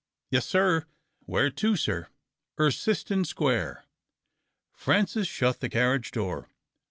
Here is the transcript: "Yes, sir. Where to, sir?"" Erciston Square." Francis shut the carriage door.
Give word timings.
"Yes, 0.31 0.47
sir. 0.47 0.85
Where 1.27 1.51
to, 1.51 1.75
sir?"" 1.75 2.07
Erciston 2.59 3.23
Square." 3.23 3.85
Francis 4.73 5.27
shut 5.27 5.59
the 5.59 5.69
carriage 5.69 6.09
door. 6.09 6.49